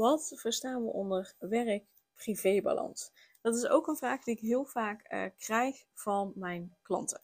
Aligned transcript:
Wat 0.00 0.32
verstaan 0.34 0.84
we 0.84 0.90
onder 0.90 1.34
werk-privébalans? 1.38 3.12
Dat 3.40 3.54
is 3.54 3.66
ook 3.66 3.86
een 3.86 3.96
vraag 3.96 4.24
die 4.24 4.34
ik 4.34 4.40
heel 4.40 4.64
vaak 4.64 5.12
uh, 5.12 5.24
krijg 5.38 5.84
van 5.94 6.32
mijn 6.34 6.76
klanten. 6.82 7.22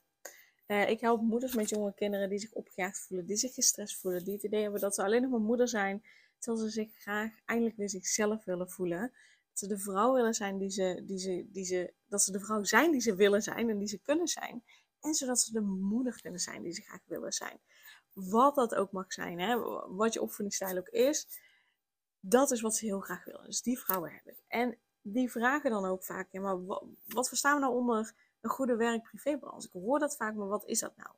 Uh, 0.66 0.88
ik 0.88 1.00
help 1.00 1.20
moeders 1.20 1.54
met 1.54 1.68
jonge 1.68 1.94
kinderen 1.94 2.28
die 2.28 2.38
zich 2.38 2.52
opgejaagd 2.52 2.98
voelen, 2.98 3.26
die 3.26 3.36
zich 3.36 3.54
gestrest 3.54 4.00
voelen, 4.00 4.24
die 4.24 4.34
het 4.34 4.42
idee 4.42 4.62
hebben 4.62 4.80
dat 4.80 4.94
ze 4.94 5.02
alleen 5.02 5.22
nog 5.22 5.30
maar 5.30 5.40
moeder 5.40 5.68
zijn, 5.68 6.02
terwijl 6.38 6.64
ze 6.64 6.72
zich 6.72 6.94
graag 6.94 7.30
eindelijk 7.44 7.76
weer 7.76 7.90
zichzelf 7.90 8.44
willen 8.44 8.70
voelen. 8.70 9.00
Dat 9.48 9.58
ze 9.58 9.66
de 9.66 9.78
vrouw 9.78 10.12
willen 10.12 10.34
zijn 10.34 10.58
die 10.58 10.70
ze, 10.70 11.02
die 11.06 11.18
ze, 11.18 11.46
die 11.52 11.64
ze, 11.64 11.92
dat 12.06 12.22
ze 12.22 12.32
de 12.32 12.40
vrouw 12.40 12.62
zijn 12.64 12.92
die 12.92 13.00
ze 13.00 13.14
willen 13.14 13.42
zijn 13.42 13.70
en 13.70 13.78
die 13.78 13.88
ze 13.88 14.00
kunnen 14.02 14.28
zijn. 14.28 14.64
En 15.00 15.14
zodat 15.14 15.40
ze 15.40 15.52
de 15.52 15.60
moeder 15.60 16.20
kunnen 16.20 16.40
zijn 16.40 16.62
die 16.62 16.72
ze 16.72 16.82
graag 16.82 17.02
willen 17.06 17.32
zijn. 17.32 17.60
Wat 18.12 18.54
dat 18.54 18.74
ook 18.74 18.92
mag 18.92 19.12
zijn, 19.12 19.40
hè? 19.40 19.58
wat 19.88 20.12
je 20.12 20.22
opvoedingsstijl 20.22 20.78
ook 20.78 20.88
is 20.88 21.44
dat 22.20 22.50
is 22.50 22.60
wat 22.60 22.76
ze 22.76 22.84
heel 22.84 23.00
graag 23.00 23.24
willen. 23.24 23.44
Dus 23.44 23.62
die 23.62 23.78
vrouwen 23.78 24.12
heb 24.12 24.26
ik. 24.26 24.42
En 24.48 24.78
die 25.00 25.30
vragen 25.30 25.70
dan 25.70 25.84
ook 25.84 26.04
vaak, 26.04 26.28
ja, 26.30 26.40
maar 26.40 26.64
wat, 26.64 26.84
wat 27.04 27.28
verstaan 27.28 27.54
we 27.54 27.60
nou 27.60 27.74
onder 27.74 28.14
een 28.40 28.50
goede 28.50 28.76
werk-privébalans? 28.76 29.66
Ik 29.66 29.72
hoor 29.72 29.98
dat 29.98 30.16
vaak, 30.16 30.34
maar 30.34 30.48
wat 30.48 30.64
is 30.66 30.80
dat 30.80 30.96
nou? 30.96 31.10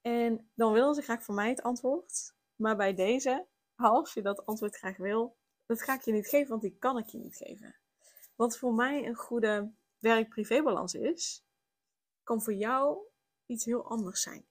En 0.00 0.50
dan 0.54 0.72
willen 0.72 0.94
ze 0.94 1.02
graag 1.02 1.24
van 1.24 1.34
mij 1.34 1.48
het 1.48 1.62
antwoord. 1.62 2.34
Maar 2.56 2.76
bij 2.76 2.94
deze, 2.94 3.46
als 3.76 4.14
je 4.14 4.22
dat 4.22 4.46
antwoord 4.46 4.76
graag 4.76 4.96
wil, 4.96 5.36
dat 5.66 5.82
ga 5.82 5.94
ik 5.94 6.02
je 6.02 6.12
niet 6.12 6.28
geven, 6.28 6.48
want 6.48 6.62
die 6.62 6.76
kan 6.78 6.98
ik 6.98 7.06
je 7.06 7.18
niet 7.18 7.36
geven. 7.36 7.74
Wat 8.34 8.58
voor 8.58 8.74
mij 8.74 9.06
een 9.06 9.14
goede 9.14 9.72
werk-privébalans 9.98 10.94
is, 10.94 11.44
kan 12.22 12.42
voor 12.42 12.54
jou 12.54 12.98
iets 13.46 13.64
heel 13.64 13.88
anders 13.88 14.22
zijn. 14.22 14.44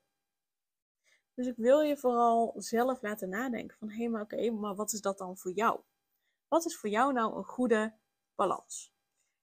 Dus 1.34 1.48
ik 1.48 1.56
wil 1.58 1.82
je 1.82 1.98
vooral 1.98 2.54
zelf 2.58 3.02
laten 3.02 3.30
nadenken 3.30 3.78
van 3.78 3.90
hé, 3.90 3.98
hey, 3.98 4.10
maar 4.10 4.22
oké, 4.22 4.52
maar 4.52 4.76
wat 4.76 4.94
is 4.94 5.02
dat 5.02 5.18
dan 5.18 5.38
voor 5.38 5.52
jou? 5.52 5.80
Wat 6.48 6.66
is 6.66 6.78
voor 6.78 6.90
jou 6.90 7.14
nou 7.14 7.38
een 7.38 7.44
goede 7.44 7.94
balans? 8.36 8.94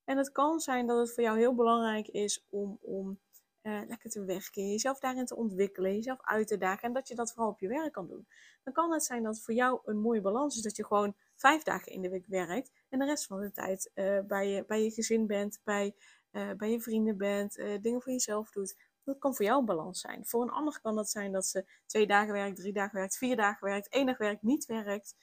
En 0.04 0.16
het 0.16 0.32
kan 0.32 0.60
zijn 0.60 0.86
dat 0.86 0.98
het 0.98 1.14
voor 1.14 1.22
jou 1.22 1.38
heel 1.38 1.54
belangrijk 1.54 2.08
is 2.08 2.46
om, 2.48 2.78
om 2.80 3.20
uh, 3.62 3.80
lekker 3.88 4.10
te 4.10 4.24
werken, 4.24 4.70
jezelf 4.70 4.98
daarin 4.98 5.26
te 5.26 5.36
ontwikkelen, 5.36 5.94
jezelf 5.94 6.18
uit 6.22 6.46
te 6.46 6.56
dagen 6.56 6.82
en 6.82 6.92
dat 6.92 7.08
je 7.08 7.14
dat 7.14 7.32
vooral 7.32 7.50
op 7.50 7.60
je 7.60 7.68
werk 7.68 7.92
kan 7.92 8.06
doen. 8.06 8.28
Dan 8.62 8.72
kan 8.72 8.92
het 8.92 9.04
zijn 9.04 9.22
dat 9.22 9.40
voor 9.40 9.54
jou 9.54 9.80
een 9.84 9.98
mooie 9.98 10.20
balans 10.20 10.56
is 10.56 10.62
dat 10.62 10.76
je 10.76 10.86
gewoon 10.86 11.16
vijf 11.34 11.62
dagen 11.62 11.92
in 11.92 12.02
de 12.02 12.08
week 12.08 12.26
werkt 12.26 12.72
en 12.88 12.98
de 12.98 13.04
rest 13.04 13.26
van 13.26 13.40
de 13.40 13.50
tijd 13.50 13.90
uh, 13.94 14.20
bij, 14.20 14.48
je, 14.48 14.64
bij 14.66 14.82
je 14.82 14.90
gezin 14.90 15.26
bent, 15.26 15.60
bij, 15.64 15.94
uh, 16.32 16.50
bij 16.52 16.70
je 16.70 16.80
vrienden 16.80 17.16
bent, 17.16 17.54
dingen 17.54 18.02
voor 18.02 18.12
jezelf 18.12 18.50
doet. 18.50 18.76
Dat 19.08 19.18
kan 19.18 19.34
voor 19.34 19.44
jou 19.44 19.58
een 19.58 19.64
balans 19.64 20.00
zijn. 20.00 20.26
Voor 20.26 20.42
een 20.42 20.50
ander 20.50 20.80
kan 20.80 20.96
dat 20.96 21.10
zijn 21.10 21.32
dat 21.32 21.46
ze 21.46 21.66
twee 21.86 22.06
dagen 22.06 22.32
werkt, 22.32 22.56
drie 22.56 22.72
dagen 22.72 22.98
werkt, 22.98 23.16
vier 23.16 23.36
dagen 23.36 23.68
werkt, 23.68 23.88
één 23.88 24.06
dag 24.06 24.18
werkt, 24.18 24.42
niet 24.42 24.66
werkt. 24.66 25.16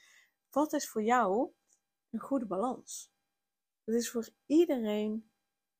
Wat 0.50 0.72
is 0.72 0.88
voor 0.88 1.02
jou 1.02 1.52
een 2.10 2.20
goede 2.20 2.46
balans? 2.46 3.12
Dat 3.84 3.94
is 3.94 4.10
voor 4.10 4.28
iedereen 4.46 5.30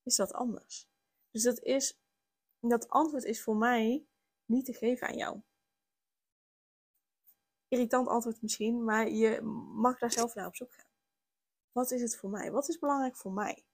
is 0.03 0.16
dat 0.16 0.32
anders. 0.32 0.88
Dus 1.30 1.42
dat, 1.42 1.62
is, 1.62 1.98
dat 2.60 2.88
antwoord 2.88 3.25
is 3.25 3.42
voor 3.42 3.56
mij 3.56 4.06
niet 4.44 4.64
te 4.64 4.72
geven 4.72 5.09
aan 5.09 5.16
jou. 5.16 5.41
Irritant 7.69 8.09
antwoord 8.09 8.42
misschien, 8.42 8.84
maar 8.84 9.09
je 9.09 9.41
mag 9.75 9.98
daar 9.98 10.12
zelf 10.12 10.34
naar 10.34 10.47
op 10.47 10.56
zoek 10.56 10.72
gaan. 10.72 10.91
Wat 11.72 11.91
is 11.91 12.00
het 12.00 12.16
voor 12.16 12.30
mij? 12.30 12.50
Wat 12.50 12.69
is 12.69 12.78
belangrijk 12.78 13.16
voor 13.16 13.32
mij? 13.32 13.64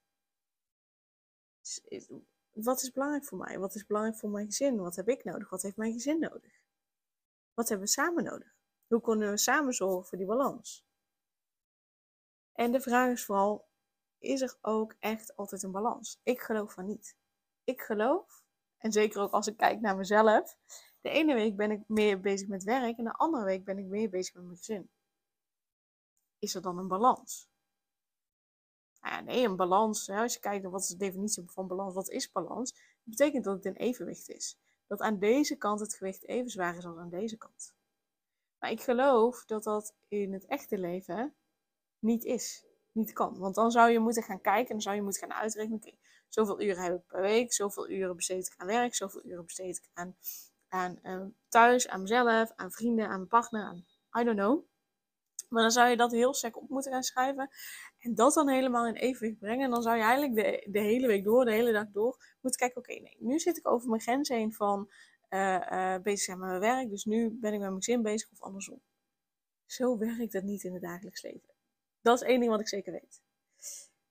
Wat 2.52 2.82
is 2.82 2.92
belangrijk 2.92 3.24
voor 3.24 3.38
mij? 3.38 3.58
Wat 3.58 3.74
is 3.74 3.86
belangrijk 3.86 4.18
voor 4.18 4.30
mijn 4.30 4.46
gezin? 4.46 4.76
Wat 4.76 4.96
heb 4.96 5.08
ik 5.08 5.24
nodig? 5.24 5.50
Wat 5.50 5.62
heeft 5.62 5.76
mijn 5.76 5.92
gezin 5.92 6.18
nodig? 6.18 6.60
Wat 7.54 7.68
hebben 7.68 7.86
we 7.86 7.92
samen 7.92 8.24
nodig? 8.24 8.56
Hoe 8.86 9.00
kunnen 9.00 9.30
we 9.30 9.36
samen 9.36 9.72
zorgen 9.74 10.06
voor 10.06 10.18
die 10.18 10.26
balans? 10.26 10.86
En 12.52 12.72
de 12.72 12.80
vraag 12.80 13.10
is 13.10 13.24
vooral, 13.24 13.68
is 14.18 14.40
er 14.40 14.58
ook 14.60 14.96
echt 14.98 15.36
altijd 15.36 15.62
een 15.62 15.70
balans? 15.70 16.20
Ik 16.22 16.40
geloof 16.40 16.72
van 16.72 16.86
niet. 16.86 17.16
Ik 17.64 17.80
geloof, 17.80 18.44
en 18.78 18.92
zeker 18.92 19.20
ook 19.20 19.32
als 19.32 19.46
ik 19.46 19.56
kijk 19.56 19.80
naar 19.80 19.96
mezelf, 19.96 20.56
de 21.00 21.10
ene 21.10 21.34
week 21.34 21.56
ben 21.56 21.70
ik 21.70 21.88
meer 21.88 22.20
bezig 22.20 22.48
met 22.48 22.64
werk 22.64 22.98
en 22.98 23.04
de 23.04 23.12
andere 23.12 23.44
week 23.44 23.64
ben 23.64 23.78
ik 23.78 23.86
meer 23.86 24.10
bezig 24.10 24.34
met 24.34 24.44
mijn 24.44 24.56
gezin. 24.56 24.90
Is 26.38 26.54
er 26.54 26.62
dan 26.62 26.78
een 26.78 26.88
balans? 26.88 27.51
Nou 29.02 29.24
nee, 29.24 29.44
een 29.44 29.56
balans, 29.56 30.10
als 30.10 30.34
je 30.34 30.40
kijkt 30.40 30.62
naar 30.62 30.72
wat 30.72 30.80
is 30.80 30.88
de 30.88 30.96
definitie 30.96 31.42
van 31.46 31.66
balans, 31.66 31.94
wat 31.94 32.10
is 32.10 32.32
balans? 32.32 32.72
Dat 32.72 32.82
betekent 33.04 33.44
dat 33.44 33.54
het 33.54 33.64
in 33.64 33.74
evenwicht 33.74 34.28
is. 34.28 34.58
Dat 34.86 35.00
aan 35.00 35.18
deze 35.18 35.56
kant 35.56 35.80
het 35.80 35.94
gewicht 35.94 36.26
even 36.26 36.50
zwaar 36.50 36.76
is 36.76 36.84
als 36.84 36.96
aan 36.96 37.10
deze 37.10 37.36
kant. 37.36 37.74
Maar 38.58 38.70
ik 38.70 38.80
geloof 38.80 39.44
dat 39.44 39.62
dat 39.62 39.94
in 40.08 40.32
het 40.32 40.46
echte 40.46 40.78
leven 40.78 41.34
niet 41.98 42.24
is, 42.24 42.64
niet 42.92 43.12
kan. 43.12 43.38
Want 43.38 43.54
dan 43.54 43.70
zou 43.70 43.90
je 43.90 43.98
moeten 43.98 44.22
gaan 44.22 44.40
kijken 44.40 44.66
en 44.66 44.72
dan 44.72 44.80
zou 44.80 44.96
je 44.96 45.02
moeten 45.02 45.20
gaan 45.20 45.38
uitrekenen, 45.38 45.78
oké, 45.78 45.96
zoveel 46.28 46.60
uren 46.60 46.82
heb 46.82 46.94
ik 46.94 47.06
per 47.06 47.20
week, 47.20 47.52
zoveel 47.52 47.90
uren 47.90 48.16
besteed 48.16 48.46
ik 48.46 48.54
aan 48.56 48.66
werk, 48.66 48.94
zoveel 48.94 49.24
uren 49.24 49.44
besteed 49.44 49.76
ik 49.76 49.88
aan, 49.92 50.16
aan 50.68 50.98
uh, 51.02 51.24
thuis, 51.48 51.88
aan 51.88 52.00
mezelf, 52.00 52.52
aan 52.56 52.72
vrienden, 52.72 53.08
aan 53.08 53.16
mijn 53.16 53.28
partner, 53.28 53.62
aan 53.62 53.86
I 54.18 54.24
don't 54.24 54.38
know. 54.38 54.71
Maar 55.52 55.62
dan 55.62 55.70
zou 55.70 55.88
je 55.88 55.96
dat 55.96 56.12
heel 56.12 56.34
sec 56.34 56.56
op 56.56 56.68
moeten 56.68 56.92
gaan 56.92 57.02
schrijven. 57.02 57.50
En 57.98 58.14
dat 58.14 58.34
dan 58.34 58.48
helemaal 58.48 58.86
in 58.86 58.94
evenwicht 58.94 59.38
brengen. 59.38 59.64
En 59.64 59.70
dan 59.70 59.82
zou 59.82 59.96
je 59.96 60.02
eigenlijk 60.02 60.34
de, 60.34 60.70
de 60.70 60.80
hele 60.80 61.06
week 61.06 61.24
door, 61.24 61.44
de 61.44 61.52
hele 61.52 61.72
dag 61.72 61.86
door, 61.90 62.24
moeten 62.40 62.60
kijken: 62.60 62.78
oké, 62.78 62.92
nee, 62.92 63.16
nu 63.18 63.38
zit 63.38 63.56
ik 63.56 63.68
over 63.68 63.88
mijn 63.88 64.00
grens 64.00 64.28
heen 64.28 64.52
van 64.52 64.90
uh, 65.30 65.96
bezig 66.02 66.20
zijn 66.20 66.38
met 66.38 66.48
mijn 66.48 66.60
werk. 66.60 66.90
Dus 66.90 67.04
nu 67.04 67.30
ben 67.30 67.52
ik 67.52 67.60
met 67.60 67.68
mijn 67.68 67.82
zin 67.82 68.02
bezig 68.02 68.30
of 68.30 68.40
andersom. 68.40 68.80
Zo 69.66 69.98
werkt 69.98 70.32
het 70.32 70.44
niet 70.44 70.62
in 70.64 70.72
het 70.72 70.82
dagelijks 70.82 71.22
leven. 71.22 71.54
Dat 72.00 72.22
is 72.22 72.28
één 72.28 72.40
ding 72.40 72.50
wat 72.50 72.60
ik 72.60 72.68
zeker 72.68 72.92
weet. 72.92 73.22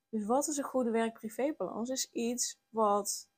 Dus 0.08 0.24
wat 0.26 0.48
is 0.48 0.56
een 0.56 0.64
goede 0.64 0.90
werk-privé-balans? 0.90 1.90
Is 1.90 2.10
iets 2.12 2.58
wat 2.68 3.28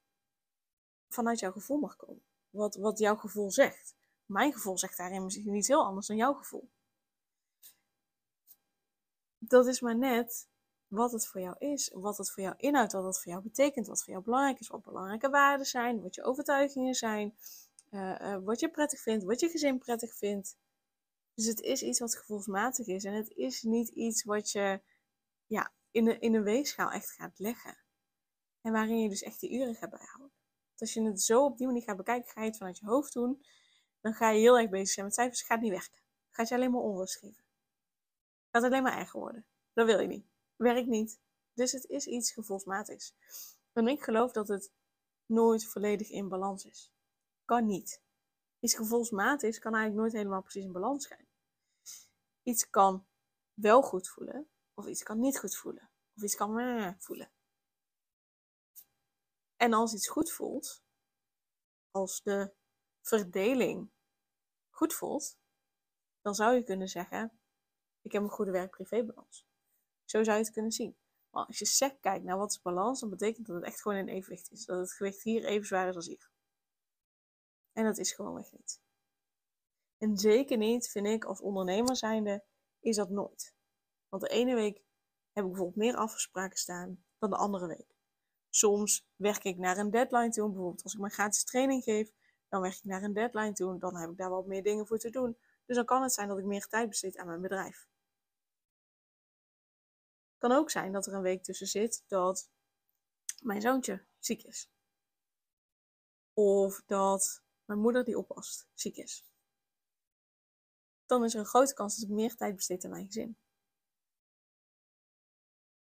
vanuit 1.08 1.38
jouw 1.38 1.52
gevoel 1.52 1.78
mag 1.78 1.96
komen. 1.96 2.22
Wat, 2.50 2.76
wat 2.76 2.98
jouw 2.98 3.16
gevoel 3.16 3.50
zegt. 3.50 3.94
Mijn 4.26 4.52
gevoel 4.52 4.78
zegt 4.78 4.96
daarin 4.96 5.24
misschien 5.24 5.54
iets 5.54 5.68
heel 5.68 5.84
anders 5.84 6.06
dan 6.06 6.16
jouw 6.16 6.34
gevoel 6.34 6.70
dat 9.48 9.66
is 9.66 9.80
maar 9.80 9.96
net 9.96 10.48
wat 10.86 11.12
het 11.12 11.26
voor 11.26 11.40
jou 11.40 11.56
is, 11.58 11.90
wat 11.94 12.18
het 12.18 12.30
voor 12.30 12.42
jou 12.42 12.54
inhoudt, 12.56 12.92
wat 12.92 13.04
het 13.04 13.20
voor 13.20 13.32
jou 13.32 13.42
betekent, 13.42 13.86
wat 13.86 14.02
voor 14.02 14.12
jou 14.12 14.24
belangrijk 14.24 14.60
is, 14.60 14.68
wat 14.68 14.82
belangrijke 14.82 15.28
waarden 15.28 15.66
zijn, 15.66 16.02
wat 16.02 16.14
je 16.14 16.24
overtuigingen 16.24 16.94
zijn, 16.94 17.36
uh, 17.90 18.20
uh, 18.20 18.36
wat 18.44 18.60
je 18.60 18.70
prettig 18.70 19.00
vindt, 19.00 19.24
wat 19.24 19.40
je 19.40 19.48
gezin 19.48 19.78
prettig 19.78 20.14
vindt. 20.14 20.56
Dus 21.34 21.46
het 21.46 21.60
is 21.60 21.82
iets 21.82 21.98
wat 21.98 22.16
gevoelsmatig 22.16 22.86
is 22.86 23.04
en 23.04 23.12
het 23.12 23.30
is 23.30 23.62
niet 23.62 23.88
iets 23.88 24.24
wat 24.24 24.50
je 24.50 24.80
ja, 25.46 25.72
in, 25.90 26.08
een, 26.08 26.20
in 26.20 26.34
een 26.34 26.42
weegschaal 26.42 26.90
echt 26.90 27.10
gaat 27.10 27.38
leggen. 27.38 27.78
En 28.60 28.72
waarin 28.72 29.02
je 29.02 29.08
dus 29.08 29.22
echt 29.22 29.40
die 29.40 29.52
uren 29.52 29.74
gaat 29.74 29.90
bijhouden. 29.90 30.32
Want 30.68 30.80
als 30.80 30.92
je 30.92 31.02
het 31.02 31.22
zo 31.22 31.44
op 31.44 31.58
die 31.58 31.66
manier 31.66 31.82
gaat 31.82 31.96
bekijken, 31.96 32.32
ga 32.32 32.40
je 32.40 32.46
het 32.46 32.56
vanuit 32.56 32.78
je 32.78 32.86
hoofd 32.86 33.12
doen, 33.12 33.44
dan 34.00 34.14
ga 34.14 34.30
je 34.30 34.40
heel 34.40 34.58
erg 34.58 34.70
bezig 34.70 34.88
zijn 34.88 35.06
met 35.06 35.14
cijfers, 35.14 35.42
gaat 35.42 35.60
niet 35.60 35.70
werken. 35.70 36.00
Gaat 36.30 36.48
je 36.48 36.54
alleen 36.54 36.70
maar 36.70 36.80
onrust 36.80 37.18
geven. 37.18 37.43
Gaat 38.54 38.64
alleen 38.64 38.82
maar 38.82 38.98
erger 38.98 39.20
worden. 39.20 39.46
Dat 39.72 39.86
wil 39.86 40.00
je 40.00 40.06
niet. 40.06 40.26
Werkt 40.56 40.86
niet. 40.86 41.20
Dus 41.52 41.72
het 41.72 41.84
is 41.84 42.06
iets 42.06 42.32
gevoelsmatigs. 42.32 43.14
En 43.72 43.88
ik 43.88 44.02
geloof 44.02 44.32
dat 44.32 44.48
het 44.48 44.72
nooit 45.26 45.66
volledig 45.66 46.10
in 46.10 46.28
balans 46.28 46.64
is. 46.64 46.92
Kan 47.44 47.66
niet. 47.66 48.02
Iets 48.60 48.74
gevoelsmatigs 48.74 49.58
kan 49.58 49.74
eigenlijk 49.74 50.02
nooit 50.02 50.12
helemaal 50.22 50.42
precies 50.42 50.64
in 50.64 50.72
balans 50.72 51.06
zijn. 51.06 51.28
Iets 52.42 52.70
kan 52.70 53.06
wel 53.54 53.82
goed 53.82 54.08
voelen, 54.08 54.48
of 54.74 54.86
iets 54.86 55.02
kan 55.02 55.20
niet 55.20 55.38
goed 55.38 55.56
voelen. 55.56 55.90
Of 56.16 56.22
iets 56.22 56.34
kan 56.34 56.52
meh 56.52 56.94
voelen. 56.98 57.30
En 59.56 59.72
als 59.72 59.94
iets 59.94 60.08
goed 60.08 60.32
voelt, 60.32 60.82
als 61.90 62.22
de 62.22 62.54
verdeling 63.00 63.90
goed 64.70 64.94
voelt, 64.94 65.38
dan 66.20 66.34
zou 66.34 66.54
je 66.54 66.62
kunnen 66.62 66.88
zeggen: 66.88 67.38
ik 68.04 68.12
heb 68.12 68.22
een 68.22 68.28
goede 68.28 68.50
werk-privé-balans. 68.50 69.46
Zo 70.04 70.22
zou 70.22 70.38
je 70.38 70.44
het 70.44 70.52
kunnen 70.52 70.72
zien. 70.72 70.96
Maar 71.30 71.46
als 71.46 71.58
je 71.58 71.64
sec 71.64 72.00
kijkt 72.00 72.24
naar 72.24 72.38
wat 72.38 72.50
is 72.50 72.62
balans, 72.62 73.00
dan 73.00 73.10
betekent 73.10 73.46
dat 73.46 73.56
het 73.56 73.64
echt 73.64 73.80
gewoon 73.80 73.98
in 73.98 74.08
evenwicht 74.08 74.50
is. 74.50 74.64
Dat 74.64 74.78
het 74.78 74.92
gewicht 74.92 75.22
hier 75.22 75.44
even 75.44 75.66
zwaar 75.66 75.88
is 75.88 75.96
als 75.96 76.06
hier. 76.06 76.30
En 77.72 77.84
dat 77.84 77.98
is 77.98 78.12
gewoon 78.12 78.38
echt 78.38 78.52
niet. 78.52 78.80
En 79.98 80.18
zeker 80.18 80.56
niet, 80.56 80.88
vind 80.88 81.06
ik, 81.06 81.24
als 81.24 81.40
ondernemer 81.40 81.96
zijnde, 81.96 82.44
is 82.80 82.96
dat 82.96 83.10
nooit. 83.10 83.54
Want 84.08 84.22
de 84.22 84.28
ene 84.28 84.54
week 84.54 84.76
heb 85.32 85.44
ik 85.44 85.50
bijvoorbeeld 85.50 85.76
meer 85.76 85.96
afspraken 85.96 86.58
staan 86.58 87.04
dan 87.18 87.30
de 87.30 87.36
andere 87.36 87.66
week. 87.66 87.96
Soms 88.48 89.06
werk 89.16 89.44
ik 89.44 89.56
naar 89.58 89.78
een 89.78 89.90
deadline 89.90 90.30
toe. 90.30 90.48
Bijvoorbeeld 90.48 90.82
als 90.82 90.94
ik 90.94 91.00
mijn 91.00 91.12
gratis 91.12 91.44
training 91.44 91.82
geef, 91.82 92.12
dan 92.48 92.60
werk 92.60 92.74
ik 92.74 92.84
naar 92.84 93.02
een 93.02 93.12
deadline 93.12 93.52
toe. 93.52 93.78
Dan 93.78 93.96
heb 93.96 94.10
ik 94.10 94.16
daar 94.16 94.30
wat 94.30 94.46
meer 94.46 94.62
dingen 94.62 94.86
voor 94.86 94.98
te 94.98 95.10
doen. 95.10 95.38
Dus 95.66 95.76
dan 95.76 95.84
kan 95.84 96.02
het 96.02 96.12
zijn 96.12 96.28
dat 96.28 96.38
ik 96.38 96.44
meer 96.44 96.66
tijd 96.66 96.88
besteed 96.88 97.16
aan 97.16 97.26
mijn 97.26 97.40
bedrijf. 97.40 97.86
Kan 100.44 100.52
ook 100.52 100.70
zijn 100.70 100.92
dat 100.92 101.06
er 101.06 101.14
een 101.14 101.22
week 101.22 101.42
tussen 101.42 101.66
zit 101.66 102.04
dat 102.06 102.50
mijn 103.42 103.60
zoontje 103.60 104.04
ziek 104.18 104.42
is. 104.42 104.70
Of 106.32 106.82
dat 106.86 107.42
mijn 107.64 107.80
moeder 107.80 108.04
die 108.04 108.18
oppast 108.18 108.68
ziek 108.74 108.96
is. 108.96 109.24
Dan 111.06 111.24
is 111.24 111.34
er 111.34 111.40
een 111.40 111.46
grote 111.46 111.74
kans 111.74 111.96
dat 111.96 112.08
ik 112.08 112.14
meer 112.14 112.34
tijd 112.34 112.56
besteed 112.56 112.84
aan 112.84 112.90
mijn 112.90 113.06
gezin. 113.06 113.36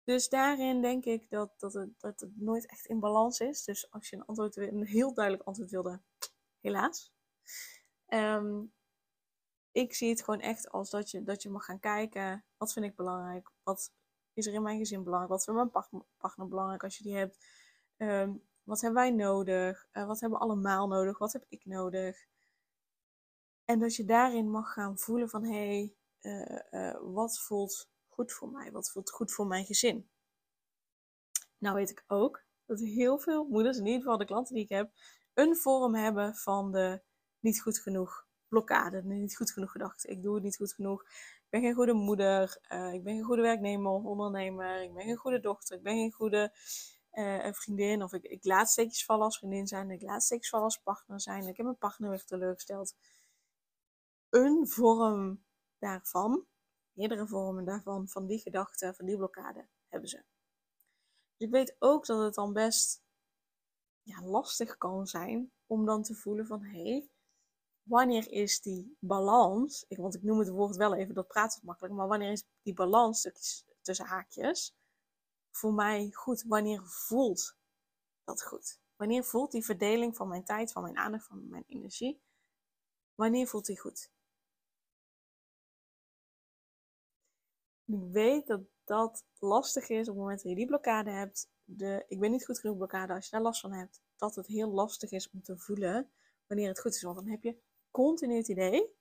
Dus 0.04 0.28
daarin 0.28 0.82
denk 0.82 1.04
ik 1.04 1.30
dat, 1.30 1.60
dat, 1.60 1.72
het, 1.72 2.00
dat 2.00 2.20
het 2.20 2.40
nooit 2.40 2.66
echt 2.66 2.86
in 2.86 3.00
balans 3.00 3.40
is. 3.40 3.64
Dus 3.64 3.90
als 3.90 4.08
je 4.10 4.16
een, 4.16 4.24
antwoord, 4.24 4.56
een 4.56 4.86
heel 4.86 5.14
duidelijk 5.14 5.46
antwoord 5.46 5.70
wilde, 5.70 6.02
helaas. 6.60 7.12
Ehm, 8.06 8.64
ik 9.70 9.94
zie 9.94 10.10
het 10.10 10.22
gewoon 10.22 10.40
echt 10.40 10.70
als 10.70 10.90
dat 10.90 11.10
je, 11.10 11.22
dat 11.22 11.42
je 11.42 11.50
mag 11.50 11.64
gaan 11.64 11.80
kijken. 11.80 12.44
Wat 12.56 12.72
vind 12.72 12.86
ik 12.86 12.96
belangrijk? 12.96 13.50
Wat 13.62 13.92
is 14.36 14.46
er 14.46 14.52
in 14.52 14.62
mijn 14.62 14.78
gezin 14.78 15.02
belangrijk? 15.02 15.32
Wat 15.32 15.44
vindt 15.44 15.74
mijn 15.74 16.04
partner 16.16 16.48
belangrijk 16.48 16.84
als 16.84 16.96
je 16.96 17.02
die 17.02 17.16
hebt? 17.16 17.38
Ehm, 17.96 18.32
wat 18.62 18.80
hebben 18.80 19.02
wij 19.02 19.10
nodig? 19.10 19.88
Uh, 19.92 20.06
wat 20.06 20.20
hebben 20.20 20.38
we 20.38 20.44
allemaal 20.44 20.88
nodig? 20.88 21.18
Wat 21.18 21.32
heb 21.32 21.44
ik 21.48 21.64
nodig? 21.64 22.26
En 23.64 23.78
dat 23.78 23.96
je 23.96 24.04
daarin 24.04 24.50
mag 24.50 24.72
gaan 24.72 24.98
voelen 24.98 25.28
van 25.28 25.44
hé, 25.44 25.66
hey, 25.66 25.94
uh, 26.20 26.58
uh, 26.70 26.96
wat 27.02 27.38
voelt 27.38 27.90
goed 28.06 28.32
voor 28.32 28.48
mij? 28.48 28.72
Wat 28.72 28.90
voelt 28.90 29.10
goed 29.10 29.32
voor 29.32 29.46
mijn 29.46 29.64
gezin? 29.64 30.10
Nou 31.58 31.74
weet 31.74 31.90
ik 31.90 32.04
ook 32.06 32.44
dat 32.66 32.80
heel 32.80 33.18
veel 33.18 33.44
moeders, 33.44 33.78
in 33.78 33.86
ieder 33.86 34.00
geval 34.00 34.18
de 34.18 34.24
klanten 34.24 34.54
die 34.54 34.64
ik 34.64 34.70
heb, 34.70 34.90
een 35.34 35.56
vorm 35.56 35.94
hebben 35.94 36.34
van 36.34 36.72
de 36.72 37.02
niet 37.40 37.62
goed 37.62 37.78
genoeg 37.78 38.26
blokkade, 38.48 39.02
de 39.02 39.14
niet 39.14 39.36
goed 39.36 39.52
genoeg 39.52 39.70
gedachte. 39.70 40.08
Ik 40.08 40.22
doe 40.22 40.34
het 40.34 40.42
niet 40.42 40.56
goed 40.56 40.72
genoeg. 40.72 41.04
Ben 41.56 41.64
geen 41.64 41.74
goede 41.74 41.92
moeder. 41.92 42.58
Uh, 42.72 42.92
ik 42.92 43.02
ben 43.04 43.14
geen 43.14 43.24
goede 43.24 43.42
werknemer 43.42 43.90
of 43.90 44.04
ondernemer. 44.04 44.82
Ik 44.82 44.94
ben 44.94 45.04
geen 45.04 45.16
goede 45.16 45.40
dochter. 45.40 45.76
Ik 45.76 45.82
ben 45.82 45.94
geen 45.94 46.12
goede 46.12 46.52
uh, 47.12 47.52
vriendin. 47.52 48.02
Of 48.02 48.12
ik, 48.12 48.22
ik 48.22 48.44
laat 48.44 48.70
steekjes 48.70 49.04
vallen 49.04 49.24
als 49.24 49.38
vriendin 49.38 49.66
zijn. 49.66 49.90
Ik 49.90 50.02
laat 50.02 50.22
steekjes 50.22 50.48
vallen 50.48 50.64
als 50.64 50.78
partner 50.78 51.20
zijn. 51.20 51.46
Ik 51.46 51.56
heb 51.56 51.66
mijn 51.66 51.78
partner 51.78 52.10
weer 52.10 52.24
teleurgesteld. 52.24 52.94
Een 54.30 54.68
vorm 54.68 55.44
daarvan 55.78 56.46
meerdere 56.96 57.26
vormen 57.26 57.64
daarvan, 57.64 58.08
van 58.08 58.26
die 58.26 58.38
gedachten, 58.38 58.94
van 58.94 59.06
die 59.06 59.16
blokkade, 59.16 59.66
hebben 59.88 60.08
ze. 60.08 60.24
Ik 61.36 61.50
weet 61.50 61.76
ook 61.78 62.06
dat 62.06 62.22
het 62.22 62.34
dan 62.34 62.52
best 62.52 63.02
ja, 64.02 64.22
lastig 64.22 64.78
kan 64.78 65.06
zijn 65.06 65.52
om 65.66 65.84
dan 65.84 66.02
te 66.02 66.14
voelen 66.14 66.46
van 66.46 66.62
hé, 66.62 66.82
hey, 66.82 67.08
wanneer 67.88 68.30
is 68.30 68.60
die 68.60 68.96
balans, 69.00 69.84
ik, 69.88 69.98
want 69.98 70.14
ik 70.14 70.22
noem 70.22 70.38
het 70.38 70.48
woord 70.48 70.76
wel 70.76 70.94
even, 70.94 71.14
dat 71.14 71.26
praat 71.26 71.54
wat 71.54 71.62
makkelijk, 71.62 71.94
maar 71.94 72.08
wanneer 72.08 72.30
is 72.32 72.44
die 72.62 72.74
balans 72.74 73.30
tussen 73.82 74.06
haakjes 74.06 74.74
voor 75.50 75.72
mij 75.72 76.10
goed? 76.12 76.42
Wanneer 76.42 76.82
voelt 76.84 77.56
dat 78.24 78.42
goed? 78.42 78.80
Wanneer 78.96 79.24
voelt 79.24 79.52
die 79.52 79.64
verdeling 79.64 80.16
van 80.16 80.28
mijn 80.28 80.44
tijd, 80.44 80.72
van 80.72 80.82
mijn 80.82 80.96
aandacht, 80.96 81.26
van 81.26 81.48
mijn 81.48 81.64
energie, 81.66 82.20
wanneer 83.14 83.46
voelt 83.46 83.66
die 83.66 83.80
goed? 83.80 84.10
ik 87.86 88.12
weet 88.12 88.46
dat 88.46 88.60
dat 88.84 89.24
lastig 89.38 89.88
is 89.88 90.00
op 90.00 90.06
het 90.06 90.16
moment 90.16 90.42
dat 90.42 90.50
je 90.50 90.56
die 90.56 90.66
blokkade 90.66 91.10
hebt. 91.10 91.48
De 91.64 92.04
ik 92.08 92.20
ben 92.20 92.30
niet 92.30 92.44
goed 92.44 92.58
genoeg 92.58 92.76
blokkade, 92.76 93.12
als 93.12 93.24
je 93.24 93.30
daar 93.30 93.40
last 93.40 93.60
van 93.60 93.72
hebt, 93.72 94.00
dat 94.16 94.34
het 94.34 94.46
heel 94.46 94.70
lastig 94.70 95.10
is 95.10 95.30
om 95.30 95.42
te 95.42 95.58
voelen 95.58 96.10
wanneer 96.46 96.68
het 96.68 96.80
goed 96.80 96.94
is. 96.94 97.02
Want 97.02 97.16
dan 97.16 97.28
heb 97.28 97.42
je 97.42 97.56
continu 97.96 98.36
het 98.36 98.48
idee 98.48 98.94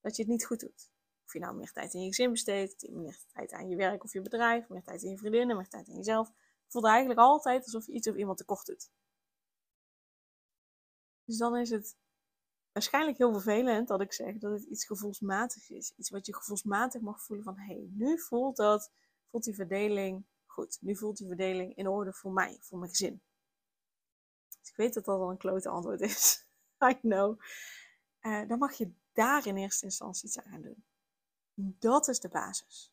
dat 0.00 0.16
je 0.16 0.22
het 0.22 0.30
niet 0.30 0.44
goed 0.46 0.60
doet. 0.60 0.90
Of 1.24 1.32
je 1.32 1.38
nou 1.38 1.56
meer 1.56 1.72
tijd 1.72 1.94
in 1.94 2.00
je 2.00 2.06
gezin 2.06 2.30
besteedt, 2.30 2.90
meer 2.90 3.18
tijd 3.32 3.52
aan 3.52 3.68
je 3.68 3.76
werk 3.76 4.04
of 4.04 4.12
je 4.12 4.20
bedrijf, 4.20 4.68
meer 4.68 4.82
tijd 4.82 5.02
in 5.02 5.10
je 5.10 5.18
vriendinnen, 5.18 5.56
meer 5.56 5.68
tijd 5.68 5.88
in 5.88 5.96
jezelf. 5.96 6.28
Het 6.28 6.72
voelt 6.72 6.84
eigenlijk 6.84 7.20
altijd 7.20 7.64
alsof 7.64 7.86
je 7.86 7.92
iets 7.92 8.08
of 8.08 8.16
iemand 8.16 8.38
tekort 8.38 8.66
doet. 8.66 8.90
Dus 11.24 11.36
dan 11.36 11.56
is 11.56 11.70
het 11.70 11.96
waarschijnlijk 12.72 13.18
heel 13.18 13.32
vervelend 13.32 13.88
dat 13.88 14.00
ik 14.00 14.12
zeg 14.12 14.38
dat 14.38 14.52
het 14.52 14.62
iets 14.62 14.86
gevoelsmatig 14.86 15.70
is. 15.70 15.92
Iets 15.96 16.10
wat 16.10 16.26
je 16.26 16.34
gevoelsmatig 16.34 17.00
mag 17.00 17.22
voelen 17.22 17.44
van, 17.44 17.58
hé, 17.58 17.74
hey, 17.74 17.88
nu 17.92 18.18
voelt 18.18 18.56
dat, 18.56 18.92
voelt 19.30 19.44
die 19.44 19.54
verdeling 19.54 20.24
goed. 20.46 20.78
Nu 20.80 20.96
voelt 20.96 21.16
die 21.16 21.26
verdeling 21.26 21.76
in 21.76 21.88
orde 21.88 22.12
voor 22.12 22.32
mij, 22.32 22.58
voor 22.60 22.78
mijn 22.78 22.90
gezin. 22.90 23.22
Dus 24.60 24.70
ik 24.70 24.76
weet 24.76 24.94
dat 24.94 25.04
dat 25.04 25.20
al 25.20 25.30
een 25.30 25.36
klote 25.36 25.68
antwoord 25.68 26.00
is. 26.00 26.44
I 26.90 26.98
know. 27.00 27.40
Uh, 28.20 28.48
dan 28.48 28.58
mag 28.58 28.72
je 28.72 28.92
daar 29.12 29.46
in 29.46 29.56
eerste 29.56 29.84
instantie 29.84 30.26
iets 30.26 30.38
aan 30.40 30.62
doen. 30.62 30.84
Dat 31.54 32.08
is 32.08 32.20
de 32.20 32.28
basis. 32.28 32.92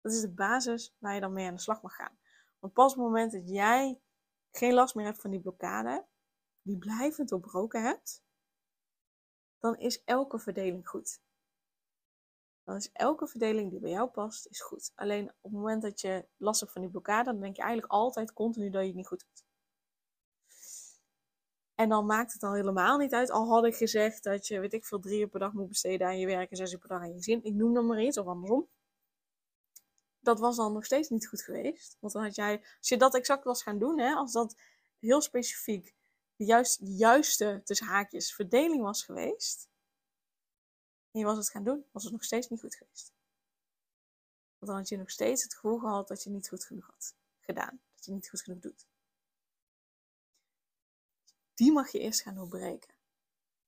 Dat 0.00 0.12
is 0.12 0.20
de 0.20 0.32
basis 0.32 0.94
waar 0.98 1.14
je 1.14 1.20
dan 1.20 1.32
mee 1.32 1.46
aan 1.46 1.54
de 1.54 1.60
slag 1.60 1.82
mag 1.82 1.94
gaan. 1.94 2.18
Want 2.58 2.72
pas 2.72 2.92
op 2.92 2.98
het 2.98 3.06
moment 3.06 3.32
dat 3.32 3.48
jij 3.48 4.00
geen 4.50 4.74
last 4.74 4.94
meer 4.94 5.04
hebt 5.04 5.20
van 5.20 5.30
die 5.30 5.40
blokkade, 5.40 6.06
die 6.62 6.78
blijvend 6.78 7.28
doorbroken 7.28 7.82
hebt, 7.82 8.22
dan 9.58 9.76
is 9.76 10.04
elke 10.04 10.38
verdeling 10.38 10.88
goed. 10.88 11.20
Dan 12.64 12.76
is 12.76 12.92
elke 12.92 13.26
verdeling 13.26 13.70
die 13.70 13.80
bij 13.80 13.90
jou 13.90 14.10
past, 14.10 14.46
is 14.46 14.60
goed. 14.60 14.92
Alleen 14.94 15.28
op 15.28 15.42
het 15.42 15.52
moment 15.52 15.82
dat 15.82 16.00
je 16.00 16.28
last 16.36 16.60
hebt 16.60 16.72
van 16.72 16.82
die 16.82 16.90
blokkade, 16.90 17.24
dan 17.24 17.40
denk 17.40 17.56
je 17.56 17.62
eigenlijk 17.62 17.92
altijd 17.92 18.32
continu 18.32 18.70
dat 18.70 18.80
je 18.80 18.86
het 18.86 18.96
niet 18.96 19.06
goed 19.06 19.24
doet. 19.26 19.44
En 21.74 21.88
dan 21.88 22.06
maakt 22.06 22.32
het 22.32 22.42
al 22.42 22.54
helemaal 22.54 22.98
niet 22.98 23.14
uit. 23.14 23.30
Al 23.30 23.48
had 23.48 23.64
ik 23.64 23.74
gezegd 23.74 24.22
dat 24.22 24.46
je, 24.46 24.60
weet 24.60 24.72
ik 24.72 24.84
veel, 24.84 25.00
drie 25.00 25.20
uur 25.20 25.28
per 25.28 25.40
dag 25.40 25.52
moet 25.52 25.68
besteden 25.68 26.06
aan 26.06 26.18
je 26.18 26.26
werk 26.26 26.50
en 26.50 26.56
zes 26.56 26.72
uur 26.72 26.78
per 26.78 26.88
dag 26.88 27.00
aan 27.00 27.08
je 27.08 27.14
gezin. 27.14 27.44
Ik 27.44 27.54
noem 27.54 27.74
dan 27.74 27.86
maar 27.86 28.02
iets, 28.02 28.18
of 28.18 28.26
andersom. 28.26 28.68
Dat 30.20 30.40
was 30.40 30.56
dan 30.56 30.72
nog 30.72 30.84
steeds 30.84 31.08
niet 31.08 31.28
goed 31.28 31.42
geweest. 31.42 31.96
Want 32.00 32.12
dan 32.12 32.22
had 32.22 32.34
jij, 32.34 32.58
als 32.78 32.88
je 32.88 32.96
dat 32.96 33.14
exact 33.14 33.44
was 33.44 33.62
gaan 33.62 33.78
doen, 33.78 33.98
hè, 33.98 34.14
als 34.14 34.32
dat 34.32 34.56
heel 34.98 35.20
specifiek 35.20 35.94
de, 36.36 36.44
juist, 36.44 36.80
juiste, 36.82 37.60
tussen 37.64 37.86
haakjes, 37.86 38.34
verdeling 38.34 38.82
was 38.82 39.04
geweest, 39.04 39.68
en 41.10 41.20
je 41.20 41.26
was 41.26 41.36
het 41.36 41.50
gaan 41.50 41.64
doen, 41.64 41.84
was 41.90 42.02
het 42.02 42.12
nog 42.12 42.24
steeds 42.24 42.48
niet 42.48 42.60
goed 42.60 42.74
geweest. 42.74 43.12
Want 44.58 44.70
dan 44.70 44.76
had 44.76 44.88
je 44.88 44.96
nog 44.96 45.10
steeds 45.10 45.42
het 45.42 45.54
gevoel 45.54 45.78
gehad 45.78 46.08
dat 46.08 46.22
je 46.22 46.30
niet 46.30 46.48
goed 46.48 46.64
genoeg 46.64 46.86
had 46.86 47.14
gedaan. 47.40 47.80
Dat 47.94 48.04
je 48.04 48.12
niet 48.12 48.28
goed 48.28 48.42
genoeg 48.42 48.60
doet. 48.60 48.86
Die 51.54 51.72
mag 51.72 51.90
je 51.90 51.98
eerst 51.98 52.22
gaan 52.22 52.34
doorbreken. 52.34 52.94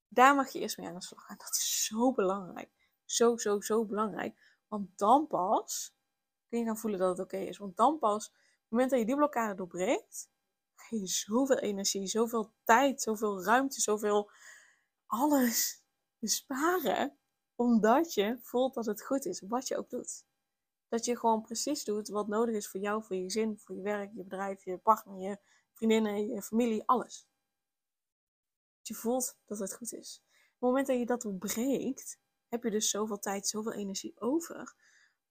Daar 0.08 0.34
mag 0.34 0.48
je 0.48 0.58
eerst 0.58 0.78
mee 0.78 0.88
aan 0.88 0.94
de 0.94 1.02
slag 1.02 1.24
gaan. 1.24 1.36
Dat 1.36 1.50
is 1.50 1.84
zo 1.84 2.12
belangrijk. 2.12 2.70
Zo, 3.04 3.36
zo, 3.36 3.60
zo 3.60 3.84
belangrijk. 3.84 4.40
Want 4.68 4.98
dan 4.98 5.26
pas 5.26 5.94
kun 6.48 6.58
je 6.58 6.64
gaan 6.64 6.78
voelen 6.78 7.00
dat 7.00 7.08
het 7.08 7.26
oké 7.26 7.36
is. 7.36 7.58
Want 7.58 7.76
dan 7.76 7.98
pas, 7.98 8.26
op 8.26 8.32
het 8.32 8.70
moment 8.70 8.90
dat 8.90 8.98
je 8.98 9.06
die 9.06 9.16
blokkade 9.16 9.54
doorbreekt, 9.54 10.30
ga 10.74 10.96
je 10.96 11.06
zoveel 11.06 11.58
energie, 11.58 12.06
zoveel 12.06 12.52
tijd, 12.64 13.02
zoveel 13.02 13.44
ruimte, 13.44 13.80
zoveel 13.80 14.30
alles 15.06 15.82
besparen. 16.18 17.18
Omdat 17.54 18.14
je 18.14 18.38
voelt 18.40 18.74
dat 18.74 18.86
het 18.86 19.02
goed 19.02 19.24
is, 19.24 19.40
wat 19.40 19.68
je 19.68 19.76
ook 19.76 19.90
doet. 19.90 20.24
Dat 20.88 21.04
je 21.04 21.18
gewoon 21.18 21.42
precies 21.42 21.84
doet 21.84 22.08
wat 22.08 22.28
nodig 22.28 22.54
is 22.54 22.68
voor 22.68 22.80
jou, 22.80 23.02
voor 23.02 23.16
je 23.16 23.22
gezin, 23.22 23.58
voor 23.58 23.76
je 23.76 23.82
werk, 23.82 24.12
je 24.14 24.22
bedrijf, 24.22 24.64
je 24.64 24.78
partner, 24.78 25.18
je 25.18 25.38
vriendinnen, 25.72 26.28
je 26.28 26.42
familie, 26.42 26.82
alles. 26.86 27.28
Je 28.86 28.94
voelt 28.94 29.36
dat 29.44 29.58
het 29.58 29.74
goed 29.74 29.92
is. 29.92 30.22
Op 30.24 30.50
het 30.50 30.60
moment 30.60 30.86
dat 30.86 30.98
je 30.98 31.06
dat 31.06 31.22
doorbreekt, 31.22 32.18
heb 32.48 32.62
je 32.62 32.70
dus 32.70 32.90
zoveel 32.90 33.18
tijd, 33.18 33.46
zoveel 33.46 33.72
energie 33.72 34.20
over 34.20 34.74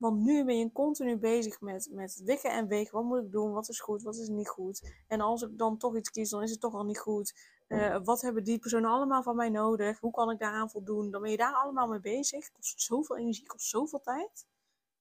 want 0.04 0.20
nu 0.20 0.46
ben 0.46 0.58
je 0.58 0.72
continu 0.72 1.18
bezig 1.18 1.62
met, 1.62 1.90
met 1.92 2.22
wikken 2.24 2.52
en 2.52 2.68
wegen. 2.68 2.94
Wat 2.94 3.04
moet 3.04 3.24
ik 3.24 3.32
doen? 3.32 3.52
Wat 3.52 3.70
is 3.70 3.80
goed? 3.80 4.02
Wat 4.02 4.16
is 4.16 4.28
niet 4.28 4.50
goed? 4.50 4.94
En 5.08 5.22
als 5.22 5.42
ik 5.42 5.58
dan 5.58 5.78
toch 5.78 5.98
iets 5.98 6.10
kies, 6.10 6.30
dan 6.30 6.42
is 6.42 6.52
het 6.52 6.60
toch 6.60 6.74
al 6.74 6.84
niet 6.84 7.00
goed. 7.00 7.34
Uh, 7.68 8.00
wat 8.04 8.22
hebben 8.22 8.44
die 8.44 8.60
personen 8.60 8.90
allemaal 8.90 9.24
van 9.24 9.36
mij 9.36 9.50
nodig? 9.50 10.00
Hoe 10.00 10.12
kan 10.12 10.32
ik 10.32 10.40
daaraan 10.40 10.70
voldoen? 10.70 11.12
Dan 11.12 11.22
ben 11.22 11.32
je 11.32 11.38
daar 11.38 11.54
allemaal 11.54 11.88
mee 11.88 12.00
bezig. 12.00 12.52
Kost 12.52 12.82
zoveel 12.82 13.18
energie, 13.18 13.46
kost 13.46 13.70
zoveel 13.70 14.02
tijd. 14.02 14.46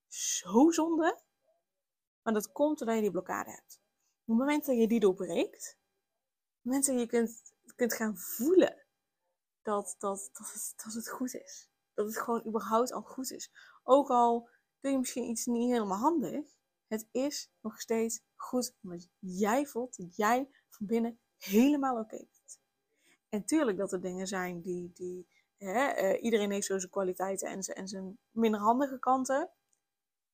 Zo 0.09 0.71
zonde. 0.71 1.21
Maar 2.23 2.32
dat 2.32 2.52
komt 2.52 2.78
doordat 2.78 2.97
je 2.97 3.02
die 3.02 3.11
blokkade 3.11 3.50
hebt. 3.50 3.80
Op 4.25 4.26
het 4.26 4.37
moment 4.37 4.66
dat 4.66 4.76
je 4.76 4.88
die 4.88 5.00
doorbreekt, 5.00 5.78
op 5.78 6.54
het 6.54 6.64
moment 6.64 6.87
dat 6.87 6.99
je 6.99 7.06
kunt, 7.06 7.51
gaan 7.91 8.19
voelen 8.19 8.83
dat, 9.62 9.95
dat, 9.99 10.31
dat, 10.33 10.53
het, 10.53 10.73
dat 10.85 10.93
het 10.93 11.09
goed 11.09 11.35
is. 11.35 11.71
Dat 11.95 12.07
het 12.07 12.19
gewoon 12.19 12.47
überhaupt 12.47 12.93
al 12.93 13.03
goed 13.03 13.31
is. 13.31 13.53
Ook 13.83 14.11
al 14.11 14.49
doe 14.81 14.91
je 14.91 14.99
misschien 14.99 15.31
iets 15.31 15.47
niet 15.47 15.71
helemaal 15.71 15.99
handig. 15.99 16.45
Het 16.87 17.09
is 17.11 17.51
nog 17.61 17.81
steeds 17.81 18.23
goed 18.35 18.75
omdat 18.83 19.09
jij 19.19 19.67
voelt 19.67 19.97
dat 19.97 20.17
jij 20.17 20.49
van 20.69 20.87
binnen 20.87 21.19
helemaal 21.39 21.99
oké 21.99 22.17
bent. 22.17 22.61
En 23.29 23.45
tuurlijk 23.45 23.79
dat 23.79 23.93
er 23.93 24.01
dingen 24.01 24.27
zijn 24.27 24.61
die, 24.61 24.93
die 24.93 25.29
hè, 25.57 26.03
uh, 26.03 26.23
iedereen 26.23 26.51
heeft 26.51 26.67
zo 26.67 26.79
zijn 26.79 26.91
kwaliteiten 26.91 27.49
en 27.49 27.62
zijn, 27.62 27.77
en 27.77 27.89
zijn 27.89 28.19
minder 28.31 28.61
handige 28.61 28.99
kanten. 28.99 29.51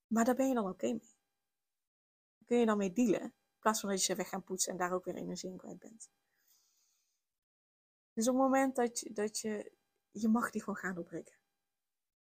Maar 0.07 0.25
daar 0.25 0.35
ben 0.35 0.49
je 0.49 0.55
dan 0.55 0.69
oké 0.69 0.87
mee. 0.87 1.17
kun 2.47 2.59
je 2.59 2.67
dan 2.67 2.79
mee 2.79 2.93
dealen. 2.93 3.23
In 3.23 3.59
plaats 3.59 3.81
van 3.81 3.89
dat 3.89 3.99
je 3.99 4.05
ze 4.05 4.15
weg 4.15 4.29
gaan 4.29 4.45
poetsen 4.45 4.73
en 4.73 4.79
daar 4.79 4.93
ook 4.93 5.05
weer 5.05 5.15
energie 5.15 5.51
in 5.51 5.57
kwijt 5.57 5.79
bent. 5.79 6.11
Dus 8.19 8.29
op 8.29 8.35
het 8.35 8.43
moment 8.43 8.77
dat 8.77 9.01
je, 9.01 9.13
dat 9.13 9.39
je, 9.39 9.73
je 10.11 10.29
mag 10.29 10.51
die 10.51 10.61
gewoon 10.61 10.79
gaan 10.79 10.95
doorbreken. 10.95 11.35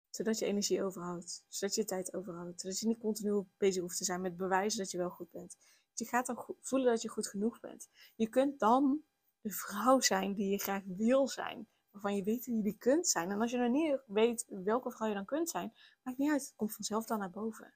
Zodat 0.09 0.39
je 0.39 0.45
energie 0.45 0.83
overhoudt. 0.83 1.45
Zodat 1.47 1.75
je 1.75 1.85
tijd 1.85 2.13
overhoudt. 2.13 2.61
Zodat 2.61 2.79
je 2.79 2.87
niet 2.87 2.99
continu 2.99 3.45
bezig 3.57 3.81
hoeft 3.81 3.97
te 3.97 4.03
zijn 4.03 4.21
met 4.21 4.37
bewijzen 4.37 4.79
dat 4.79 4.91
je 4.91 4.97
wel 4.97 5.09
goed 5.09 5.31
bent. 5.31 5.57
Je 5.93 6.05
gaat 6.05 6.25
dan 6.25 6.45
voelen 6.61 6.91
dat 6.91 7.01
je 7.01 7.09
goed 7.09 7.27
genoeg 7.27 7.59
bent. 7.59 7.89
Je 8.15 8.29
kunt 8.29 8.59
dan 8.59 9.01
de 9.41 9.51
vrouw 9.51 9.99
zijn 9.99 10.33
die 10.33 10.49
je 10.49 10.59
graag 10.59 10.83
wil 10.85 11.27
zijn. 11.27 11.67
Waarvan 11.91 12.15
je 12.15 12.23
weet 12.23 12.45
dat 12.45 12.55
je 12.55 12.61
die 12.61 12.77
kunt 12.77 13.07
zijn. 13.07 13.31
En 13.31 13.41
als 13.41 13.51
je 13.51 13.57
nog 13.57 13.71
niet 13.71 13.99
weet 14.05 14.45
welke 14.47 14.91
vrouw 14.91 15.07
je 15.07 15.13
dan 15.13 15.25
kunt 15.25 15.49
zijn, 15.49 15.73
maakt 16.03 16.17
niet 16.17 16.31
uit. 16.31 16.41
Het 16.41 16.55
komt 16.55 16.73
vanzelf 16.73 17.05
dan 17.05 17.19
naar 17.19 17.29
boven. 17.29 17.73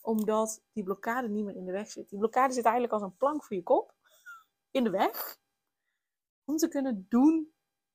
Omdat 0.00 0.62
die 0.72 0.84
blokkade 0.84 1.28
niet 1.28 1.44
meer 1.44 1.56
in 1.56 1.64
de 1.64 1.72
weg 1.72 1.90
zit. 1.90 2.08
Die 2.08 2.18
blokkade 2.18 2.52
zit 2.52 2.64
eigenlijk 2.64 2.94
als 2.94 3.02
een 3.02 3.16
plank 3.16 3.44
voor 3.44 3.56
je 3.56 3.62
kop. 3.62 3.94
In 4.70 4.84
de 4.84 4.90
weg. 4.90 5.40
Om 6.44 6.56
te 6.56 6.68
kunnen 6.68 7.06
doen 7.08 7.52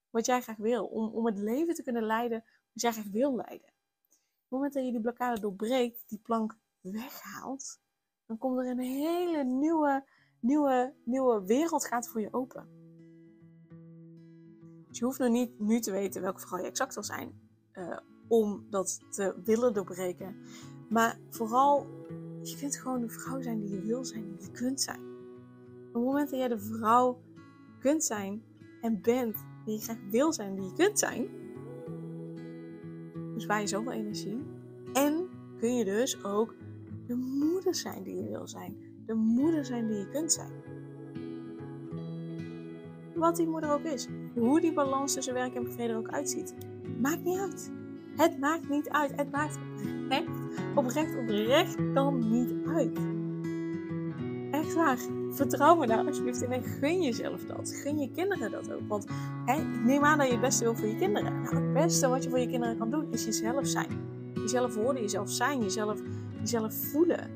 wat 0.10 0.26
jij 0.26 0.42
graag 0.42 0.58
wil. 0.58 0.86
Om, 0.86 1.14
om 1.14 1.26
het 1.26 1.38
leven 1.38 1.74
te 1.74 1.84
kunnen 1.84 2.04
leiden 2.04 2.44
wat 2.74 2.82
jij 2.82 2.92
graag 2.92 3.12
wil 3.12 3.36
leiden. 3.36 3.68
Op 3.68 4.44
het 4.44 4.50
moment 4.50 4.74
dat 4.74 4.86
je 4.86 4.92
die 4.92 5.02
blokkade 5.02 5.40
doorbreekt, 5.40 6.04
die 6.10 6.20
plank 6.20 6.58
weghaalt, 6.80 7.80
dan 8.26 8.38
komt 8.38 8.58
er 8.58 8.68
een 8.68 8.80
hele 8.80 9.44
nieuwe, 9.44 10.04
nieuwe, 10.40 10.94
nieuwe 11.04 11.46
wereld 11.46 11.86
gaat 11.86 12.08
voor 12.08 12.22
je 12.22 12.34
open. 12.34 12.68
Dus 14.88 14.98
je 14.98 15.06
hoeft 15.06 15.20
nog 15.20 15.30
niet 15.30 15.60
nu 15.60 15.80
te 15.80 15.92
weten 15.92 16.22
welke 16.22 16.40
vrouw 16.40 16.60
je 16.60 16.66
exact 16.66 16.94
zal 16.94 17.04
zijn 17.04 17.40
uh, 17.74 17.98
om 18.28 18.68
dat 18.70 19.00
te 19.10 19.42
willen 19.44 19.74
doorbreken. 19.74 20.36
Maar 20.90 21.20
vooral, 21.30 21.88
je 22.42 22.58
kunt 22.60 22.78
gewoon 22.78 23.02
de 23.02 23.10
vrouw 23.10 23.42
zijn 23.42 23.60
die 23.60 23.70
je 23.70 23.82
wil 23.82 24.06
zijn, 24.06 24.36
die 24.36 24.46
je 24.46 24.52
kunt 24.52 24.82
zijn. 24.82 25.02
Op 25.88 25.94
het 25.94 26.04
moment 26.04 26.30
dat 26.30 26.40
jij 26.40 26.48
de 26.48 26.60
vrouw 26.60 27.22
kunt 27.88 28.04
zijn 28.04 28.42
en 28.82 29.02
bent 29.02 29.46
die 29.66 29.74
je 29.74 29.82
graag 29.82 29.98
wil 30.10 30.34
zijn, 30.34 30.56
die 30.56 30.64
je 30.64 30.74
kunt 30.74 31.00
zijn, 31.00 31.28
bespaar 33.34 33.62
je 33.62 33.68
zoveel 33.68 33.92
energie. 33.92 34.42
En 34.94 35.30
kun 35.60 35.76
je 35.76 35.86
dus 35.86 36.24
ook 36.24 36.56
de 37.08 37.16
moeder 37.16 37.76
zijn 37.76 38.04
die 38.04 38.16
je 38.16 38.30
wil 38.30 38.48
zijn. 38.48 38.78
De 39.06 39.14
moeder 39.14 39.66
zijn 39.66 39.88
die 39.88 39.98
je 39.98 40.10
kunt 40.10 40.32
zijn. 40.32 40.52
Wat 43.16 43.36
die 43.36 43.48
moeder 43.48 43.72
ook 43.72 43.84
is. 43.84 44.08
Hoe 44.36 44.62
die 44.62 44.74
balans 44.74 45.14
tussen 45.14 45.34
werk 45.34 45.56
en 45.56 45.64
privé 45.64 45.84
er 45.84 45.98
ook 45.98 46.10
uitziet. 46.10 46.56
Maakt 47.02 47.24
niet 47.24 47.40
uit. 47.40 47.72
Het 48.16 48.40
maakt 48.40 48.70
niet 48.70 48.90
uit. 48.90 49.16
Het 49.16 49.32
maakt 49.32 49.60
echt 50.10 50.30
oprecht, 50.76 51.18
oprecht 51.18 51.78
dan 51.94 52.32
niet 52.32 52.68
uit. 52.68 53.00
Echt. 54.76 55.10
Vertrouw 55.32 55.76
me 55.76 55.88
daar 55.88 56.06
alsjeblieft 56.06 56.42
in 56.42 56.52
en 56.52 56.64
gun 56.64 57.02
jezelf 57.02 57.46
dat. 57.46 57.72
Gun 57.84 58.00
je 58.00 58.12
kinderen 58.12 58.52
dat 58.52 58.74
ook. 58.74 58.88
Want 58.88 59.06
hè, 59.46 59.62
neem 59.84 60.04
aan 60.04 60.18
dat 60.18 60.28
je 60.28 60.34
het 60.34 60.42
beste 60.42 60.64
wil 60.64 60.76
voor 60.76 60.88
je 60.88 60.96
kinderen. 60.96 61.42
Nou, 61.42 61.56
het 61.56 61.74
beste 61.74 62.08
wat 62.08 62.24
je 62.24 62.30
voor 62.30 62.40
je 62.40 62.48
kinderen 62.48 62.78
kan 62.78 62.92
doen 62.92 63.08
is 63.12 63.26
jezelf 63.26 63.68
zijn. 63.68 63.88
Jezelf 64.34 64.76
worden, 64.76 65.02
jezelf 65.02 65.30
zijn, 65.30 65.62
jezelf 65.62 66.02
jezelf 66.40 66.74
voelen. 66.74 67.30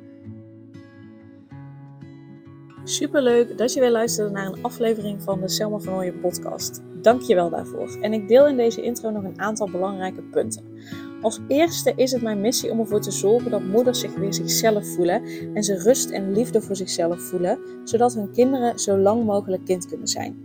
Superleuk 2.83 3.57
dat 3.57 3.73
je 3.73 3.79
weer 3.79 3.91
luisterde 3.91 4.31
naar 4.31 4.45
een 4.45 4.63
aflevering 4.63 5.21
van 5.21 5.39
de 5.39 5.50
Selma 5.50 5.77
van 5.77 5.93
Ooyen 5.93 6.19
podcast. 6.19 6.81
Dank 7.01 7.21
je 7.21 7.35
wel 7.35 7.50
daarvoor. 7.50 7.97
En 8.01 8.13
ik 8.13 8.27
deel 8.27 8.47
in 8.47 8.57
deze 8.57 8.81
intro 8.81 9.09
nog 9.09 9.23
een 9.23 9.39
aantal 9.39 9.69
belangrijke 9.69 10.21
punten. 10.21 10.63
Als 11.21 11.39
eerste 11.47 11.93
is 11.95 12.11
het 12.11 12.21
mijn 12.21 12.41
missie 12.41 12.71
om 12.71 12.79
ervoor 12.79 13.01
te 13.01 13.11
zorgen 13.11 13.51
dat 13.51 13.63
moeders 13.63 13.99
zich 13.99 14.15
weer 14.15 14.33
zichzelf 14.33 14.87
voelen 14.87 15.21
en 15.53 15.63
ze 15.63 15.79
rust 15.83 16.09
en 16.09 16.33
liefde 16.33 16.61
voor 16.61 16.75
zichzelf 16.75 17.21
voelen, 17.21 17.59
zodat 17.83 18.13
hun 18.13 18.31
kinderen 18.31 18.79
zo 18.79 18.97
lang 18.97 19.25
mogelijk 19.25 19.65
kind 19.65 19.85
kunnen 19.85 20.07
zijn. 20.07 20.35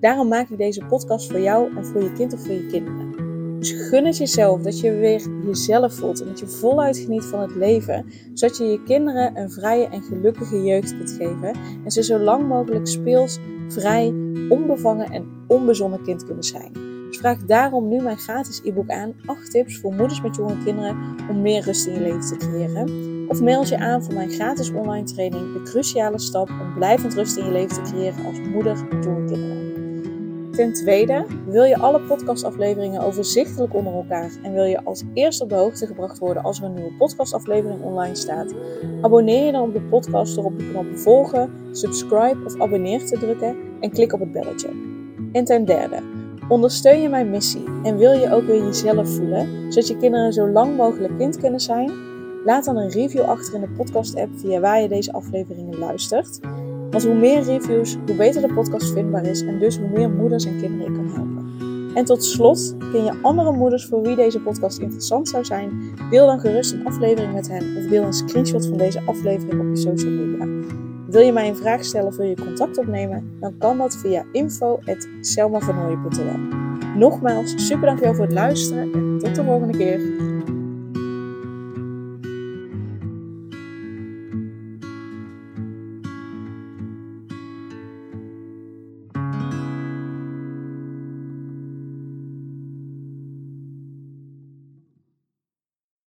Daarom 0.00 0.28
maak 0.28 0.50
ik 0.50 0.58
deze 0.58 0.84
podcast 0.84 1.30
voor 1.30 1.40
jou 1.40 1.76
en 1.76 1.86
voor 1.86 2.02
je 2.02 2.12
kind 2.12 2.32
of 2.32 2.40
voor 2.40 2.54
je 2.54 2.66
kinderen. 2.66 3.12
Dus 3.58 3.72
gun 3.72 4.04
het 4.04 4.16
jezelf 4.16 4.62
dat 4.62 4.80
je 4.80 4.92
weer 4.92 5.22
jezelf 5.46 5.94
voelt 5.94 6.20
en 6.20 6.26
dat 6.26 6.38
je 6.38 6.46
voluit 6.46 6.98
geniet 6.98 7.24
van 7.24 7.40
het 7.40 7.54
leven, 7.54 8.06
zodat 8.34 8.56
je 8.56 8.64
je 8.64 8.82
kinderen 8.82 9.36
een 9.36 9.50
vrije 9.50 9.88
en 9.88 10.02
gelukkige 10.02 10.62
jeugd 10.62 10.96
kunt 10.96 11.10
geven 11.10 11.52
en 11.84 11.90
ze 11.90 12.02
zo 12.02 12.18
lang 12.18 12.48
mogelijk 12.48 12.86
speels, 12.86 13.38
vrij, 13.68 14.14
onbevangen 14.48 15.10
en 15.10 15.26
onbezonnen 15.46 16.02
kind 16.02 16.24
kunnen 16.24 16.44
zijn. 16.44 16.93
Vraag 17.18 17.38
daarom 17.38 17.88
nu 17.88 18.02
mijn 18.02 18.18
gratis 18.18 18.60
e-book 18.64 18.90
aan, 18.90 19.14
8 19.26 19.50
tips 19.50 19.78
voor 19.80 19.94
moeders 19.94 20.22
met 20.22 20.36
jonge 20.36 20.64
kinderen 20.64 21.16
om 21.30 21.42
meer 21.42 21.62
rust 21.62 21.86
in 21.86 21.94
je 21.94 22.00
leven 22.00 22.20
te 22.20 22.36
creëren. 22.36 22.88
Of 23.28 23.40
mail 23.40 23.66
je 23.66 23.78
aan 23.78 24.04
voor 24.04 24.14
mijn 24.14 24.30
gratis 24.30 24.70
online 24.70 25.06
training, 25.06 25.52
de 25.52 25.62
cruciale 25.62 26.18
stap 26.18 26.48
om 26.48 26.74
blijvend 26.74 27.14
rust 27.14 27.36
in 27.36 27.44
je 27.44 27.50
leven 27.50 27.82
te 27.82 27.90
creëren 27.90 28.24
als 28.24 28.40
moeder 28.40 28.84
met 28.90 29.04
jonge 29.04 29.24
kinderen. 29.24 29.64
Ten 30.50 30.72
tweede, 30.72 31.26
wil 31.46 31.64
je 31.64 31.78
alle 31.78 32.00
podcastafleveringen 32.00 33.00
overzichtelijk 33.00 33.74
onder 33.74 33.92
elkaar 33.92 34.30
en 34.42 34.52
wil 34.52 34.64
je 34.64 34.84
als 34.84 35.02
eerste 35.14 35.42
op 35.42 35.48
de 35.48 35.54
hoogte 35.54 35.86
gebracht 35.86 36.18
worden 36.18 36.42
als 36.42 36.58
er 36.58 36.64
een 36.64 36.74
nieuwe 36.74 36.96
podcastaflevering 36.98 37.82
online 37.82 38.14
staat? 38.14 38.54
Abonneer 39.00 39.46
je 39.46 39.52
dan 39.52 39.62
op 39.62 39.72
de 39.72 39.82
podcast 39.82 40.34
door 40.34 40.44
op 40.44 40.58
de 40.58 40.70
knop 40.70 40.98
volgen, 40.98 41.50
subscribe 41.70 42.44
of 42.44 42.60
abonneer 42.60 43.06
te 43.06 43.18
drukken 43.18 43.56
en 43.80 43.90
klik 43.90 44.12
op 44.12 44.20
het 44.20 44.32
belletje. 44.32 44.68
En 45.32 45.44
ten 45.44 45.64
derde, 45.64 46.13
ondersteun 46.48 47.00
je 47.00 47.08
mijn 47.08 47.30
missie 47.30 47.64
en 47.82 47.96
wil 47.96 48.12
je 48.12 48.32
ook 48.32 48.46
weer 48.46 48.64
jezelf 48.64 49.08
voelen, 49.08 49.72
zodat 49.72 49.88
je 49.88 49.96
kinderen 49.96 50.32
zo 50.32 50.48
lang 50.48 50.76
mogelijk 50.76 51.18
kind 51.18 51.36
kunnen 51.38 51.60
zijn? 51.60 51.92
Laat 52.44 52.64
dan 52.64 52.76
een 52.76 52.90
review 52.90 53.22
achter 53.22 53.54
in 53.54 53.60
de 53.60 53.68
podcast 53.76 54.16
app 54.16 54.30
via 54.36 54.60
waar 54.60 54.80
je 54.80 54.88
deze 54.88 55.12
afleveringen 55.12 55.78
luistert. 55.78 56.40
Want 56.90 57.04
hoe 57.04 57.14
meer 57.14 57.42
reviews, 57.42 57.96
hoe 58.06 58.16
beter 58.16 58.42
de 58.46 58.54
podcast 58.54 58.92
vindbaar 58.92 59.26
is 59.26 59.42
en 59.42 59.58
dus 59.58 59.78
hoe 59.78 59.88
meer 59.88 60.10
moeders 60.10 60.44
en 60.44 60.60
kinderen 60.60 60.86
ik 60.86 60.94
kan 60.94 61.08
helpen. 61.08 61.34
En 61.94 62.04
tot 62.04 62.24
slot, 62.24 62.76
ken 62.78 63.04
je 63.04 63.18
andere 63.22 63.52
moeders 63.52 63.86
voor 63.86 64.02
wie 64.02 64.16
deze 64.16 64.40
podcast 64.40 64.78
interessant 64.78 65.28
zou 65.28 65.44
zijn? 65.44 65.94
Deel 66.10 66.26
dan 66.26 66.40
gerust 66.40 66.72
een 66.72 66.86
aflevering 66.86 67.32
met 67.32 67.48
hen 67.48 67.76
of 67.76 67.90
deel 67.90 68.02
een 68.02 68.12
screenshot 68.12 68.66
van 68.66 68.76
deze 68.76 69.00
aflevering 69.06 69.60
op 69.60 69.66
je 69.68 69.76
social 69.76 70.10
media. 70.10 70.82
Wil 71.06 71.20
je 71.20 71.32
mij 71.32 71.48
een 71.48 71.56
vraag 71.56 71.84
stellen 71.84 72.06
of 72.06 72.16
wil 72.16 72.26
je 72.26 72.36
contact 72.36 72.78
opnemen? 72.78 73.36
Dan 73.40 73.58
kan 73.58 73.78
dat 73.78 73.96
via 73.96 74.24
info.selmavernooien.nl 74.32 76.38
Nogmaals, 76.96 77.66
super 77.66 77.86
dankjewel 77.86 78.14
voor 78.14 78.24
het 78.24 78.34
luisteren 78.34 78.92
en 78.92 79.18
tot 79.18 79.34
de 79.34 79.44
volgende 79.44 79.78
keer. 79.78 80.00